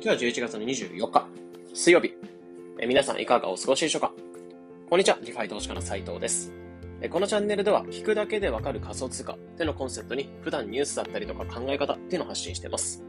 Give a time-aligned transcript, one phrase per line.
[0.00, 1.26] 今日は11月の24日、
[1.74, 2.14] 水曜日。
[2.78, 4.12] え皆さんいかがお過ごしでしょうか？
[4.88, 6.52] こんにちは、 DeFi 投資家の斉藤です。
[7.00, 13.02] えこのチャンネルでは、聞くだけでわかる仮想通貨ってのコンセプトに、普段ニュースだったりとか考え方っていうのを発信しています。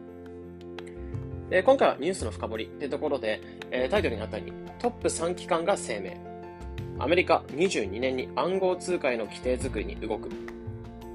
[1.51, 6.17] え今回はニュースの深掘りってところで、えタイトルにあったように、トップ3機関が声明。
[6.97, 10.29] アメリカ22年に暗号通貨への規定作りに動く。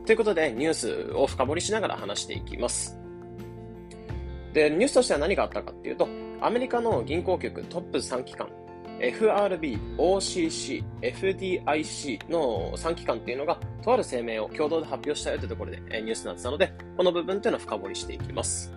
[0.07, 2.97] ということで、ニュースを深掘りしながら話していきます。
[4.55, 6.09] で、ニュースとしては何があったかっていうと、
[6.41, 8.49] アメリカの銀行局トップ3機関、
[9.01, 18.73] FRB、OCC、FDIC の3機関っていうのが、とある声明を共同で発表したよというところで、ニュースになってたので、この部分っていうのを深掘りしていきます。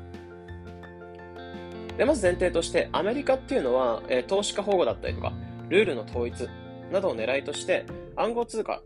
[1.96, 5.32] で、まず前提として、アメリカっていうのは、投資家保護だったりとか、
[5.70, 6.50] ルールの統一
[6.92, 8.82] などを狙いとして、暗号通貨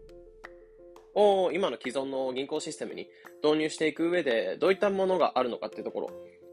[1.16, 3.08] を今の既存の銀行システムに
[3.44, 6.12] 導入していく上で、どういったものがあるのかっていうところ、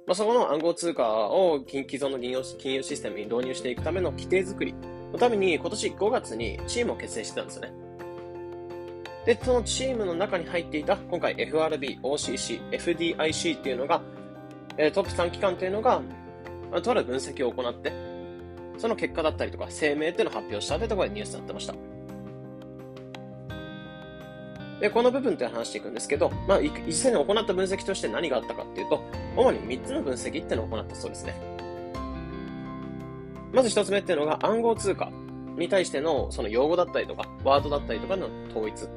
[0.08, 4.74] まあ、そこの暗号通貨を既存の金融金融システムに導入していくための規定作り
[5.12, 7.72] のために今年5月にチームを結成してたんですよね。
[9.26, 14.00] で、そのチームの中に入っていた今回 FRB、OCC、FDIC っていうのが、
[14.78, 16.00] えトップ3機関っていうのが、
[16.82, 17.92] とある分析を行って、
[18.78, 21.74] その結果だったりとか声明っていうのを発表したというところでニュースになってました。
[24.80, 29.02] で、この部分って話していくんですけど、まあ、実際に行った分析として何があったかっていうと、
[29.36, 31.34] 主に3つの分析っていうのを行ったそうですね。
[33.52, 35.10] まず1つ目っていうのが暗号通貨
[35.56, 38.88] に対してのその用語だったりとか、ワードだったりとかの統一。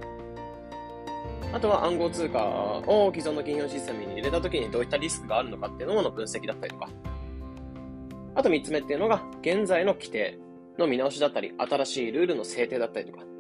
[1.54, 2.46] あとは暗号通貨
[2.88, 6.90] を既存の金融システムに入れたときにどういったリスクがあるのかっていうのの分析だったりとか。
[8.36, 10.40] あと3つ目っていうのが、現在の規定
[10.78, 13.31] の見直しだったり、新しいルールの制定だったりとか。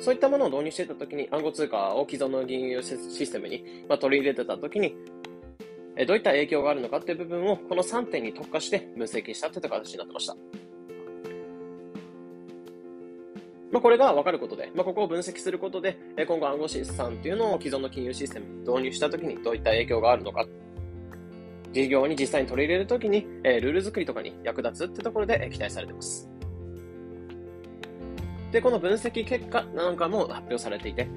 [0.00, 4.94] そういったものを導入してたときに、暗号通貨を既存の銀融システムに、ま取り入れてたときに、
[6.06, 10.36] どういった影響があるのかっていう部分を、この3点に特化して分析したという形になってました。
[13.70, 20.46] まあ、これが分かることで、まあ、ここを分析することで、今後暗号資産っていうのを既存の金融システムに導入したときにどういった影響があるのか、
[21.72, 26.29] 事業に実際に取り入れるときに、ルール作りとかに役立つってところで期待されています。
[28.52, 31.08] で、この分析結果なんかも発表されていて、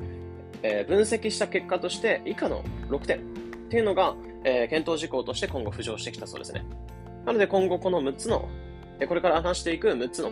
[0.62, 3.22] えー、分析した結果として以下の6点っ
[3.70, 6.66] ていうのが、えー、検討事項として今後浮上してきたそうですね。
[7.26, 8.48] なので今後この6つの、
[9.00, 10.32] えこれから話していく6つの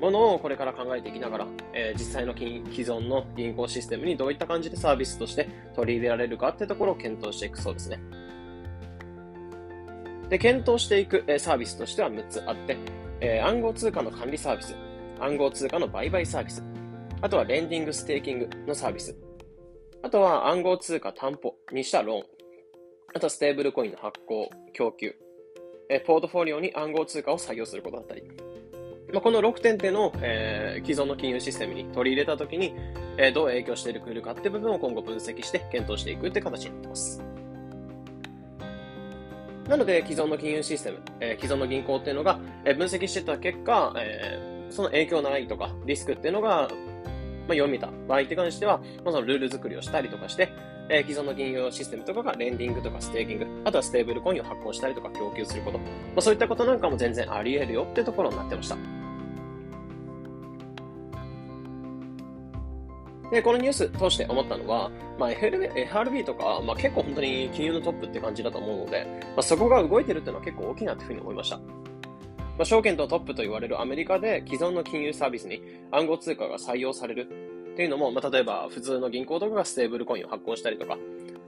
[0.00, 8.00] ものをこれから考えていきながら、えー、実際の既存の銀行システムにどういった感じでサービスとして取り入れられるかってところを検討していくそうですね。
[10.28, 12.76] で、検討していく、えサービスとしては6つあって、
[13.20, 14.74] え暗号通貨の管理サービス、
[15.20, 16.62] 暗号通貨の売買サービス、
[17.20, 19.16] あとはレンディングステーキングのサービス、
[20.02, 22.24] あとは暗号通貨担保にしたローン、
[23.14, 25.14] あとはステーブルコインの発行、供給、
[25.88, 28.22] えポートフォリオに暗号通貨を採用することだったり、
[29.12, 32.74] まあ、この6点での、えー、既存の金融システムに取り入れたときに、
[33.16, 37.22] えー、どう影響してくるかって部分を今後分析して検討していくって形になってます。
[39.68, 46.68] なので、既存の金融システム、えー、既存の銀行っていうのが、えー、分析してた結果、えーその影響のないとか、リスクっていうのが、
[47.46, 50.48] まあ、読みた場合に関しては、まあ、そのルール作りをしたりとかして、
[50.88, 55.84] えー、既存の金融システムとかがレンディングとかステーキング、あとはステーブルコインを発行したりとか供給すること、ま
[56.18, 58.76] あ、そういったことなんかも全然あり得るよってところになってました。
[63.30, 71.58] で、このニュース通して思ったのは、まあ、FRB とか、まあ、結構本当に金融のトップって感じだと思うので、まあ、そこが動いてるっていうのは結構大きいなっていうふうに思いました。
[72.56, 75.60] まあ、証券とトップと言われるアメリカで既存の金融サービスに
[75.90, 77.28] 暗号通貨が採用される
[77.72, 80.96] っていうのも、まあ、例えば普通の銀行とかがステーブルコインを発行したりとか、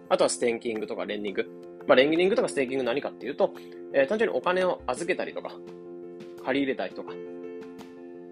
[0.09, 1.47] あとはステーキングとかレンディング。
[1.87, 3.55] まあ、レンディングとかステーキング何かっていうと、
[3.93, 5.53] えー、単純にお金を預けたりとか、
[6.45, 7.13] 借り入れたりとか、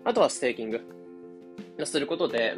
[0.04, 0.80] あとはステーキング
[1.84, 2.56] することで、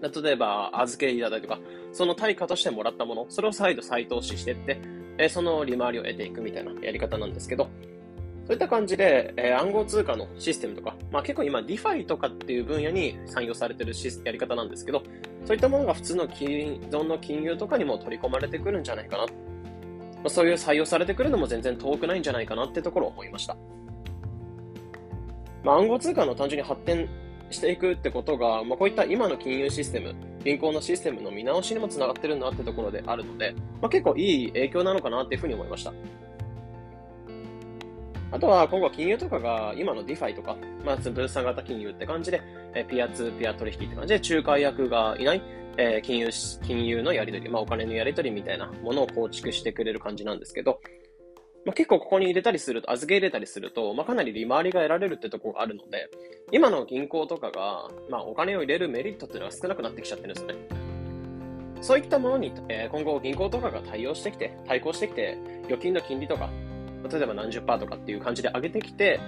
[0.00, 1.58] 例えば預け入れたりとか、
[1.92, 4.80] その対価としてもらったもの、それを再度再投資していって、
[5.18, 7.68] えー、その利回りを得ていくみたいなやり方なんですけど、
[8.50, 13.92] そういった感じで、えー、暗号通貨のシステムとか、まあ結構今 DeFi とかっていう分野に採用されてる
[14.24, 15.04] やり方なんですけど、
[15.44, 16.46] そういったものが普通の既
[16.90, 19.26] 存の金融とかにも取り込まれてくるんじゃないかな。
[19.26, 19.30] ま
[20.24, 23.56] あ、そういう採用されてくるのも全然遠くないんじゃないかなってところを思いました。
[25.62, 27.08] まあ、暗号通貨の単純に発展
[27.50, 30.12] していくってことが、まあ、こういった今の金融システム、
[30.42, 35.92] 銀行のシステムの見直しにもつながってるなってところであるので、まあ、結構いい影響なのかなっていうふうに思いました。
[38.32, 42.40] あとは今後金融とかが今の DeFi とか、まあ、分散型金融って感じで、
[42.74, 45.42] えピアツーピア取引って感じで仲介役がいない、
[45.76, 46.30] え、金融、
[46.62, 50.80] 金融のやり取り、まあお金のやり取りみたいなものを構築してくれる感じなんですけど、
[51.66, 56.08] まあ、結構ここに入れたりすると、預け入れたりすると、まあ、かなり利回りが得られるってとこがあるので、
[56.52, 60.54] 今の銀行とかが、まあ、お金を入れるメリットっていうのが少なくなってきちゃってるんですよね。
[61.82, 66.50] そういったものに、え、今後銀行とかが対応してきて、対抗してきて、預金の金利とか、
[67.08, 69.20] 例えば何十パーとかっていう感じで上げてきて、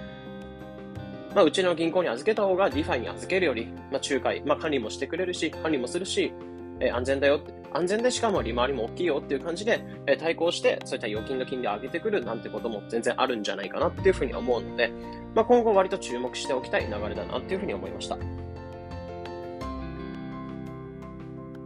[1.35, 6.33] まあ、うちの銀行に預けた方が DeFi に預けるより、まあ、仲介、まあ、管理もしてくれるし、管理もするし、
[6.79, 7.39] えー、安全だよ
[7.73, 14.91] 安全でしかも利回りも大きいよっていう感じで、えー、対抗して、そういった預金の金利を上げてくるなんてことも全然あるんじゃないかなっていうふうに思うので、
[15.33, 18.17] まあ、今後割と注目しておきたい流れだなっていうふうに思いました。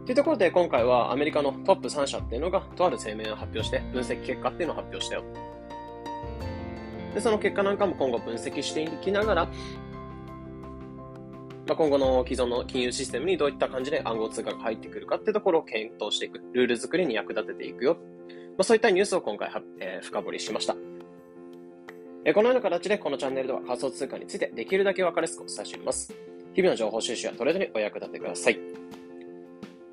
[0.06, 5.24] というところで今回はアメリカのトップ3社っていうのがとある声明を発表して分析結果っていうのを発表したよ。
[7.18, 9.44] で、その結果なんかも今後分析していきながら、
[11.66, 17.94] まあ、今後の既存の金融システムにどういった感じで暗号通貨が入ってくるかってところを検討していく、ルール作りに役立てていくよ。
[17.94, 17.98] ま
[18.58, 20.76] あ、そういったニュースを今回は、えー、深掘りしました。
[22.24, 26.14] えー、このような形でこのチャンネルでは仮想通貨についてできるだけ分かりやすくお伝えしております。
[26.54, 28.60] 日々の情報収集やトレードにお役立てください。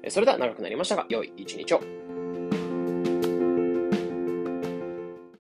[0.04, 2.05] えそれでは長くなりましたが、良い一日を。